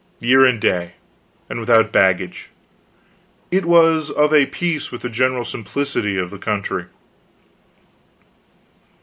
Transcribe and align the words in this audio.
Year 0.19 0.47
and 0.47 0.59
day 0.59 0.93
and 1.47 1.59
without 1.59 1.91
baggage. 1.91 2.49
It 3.51 3.67
was 3.67 4.09
of 4.09 4.33
a 4.33 4.47
piece 4.47 4.91
with 4.91 5.03
the 5.03 5.09
general 5.09 5.45
simplicity 5.45 6.17
of 6.17 6.31
the 6.31 6.39
country. 6.39 6.85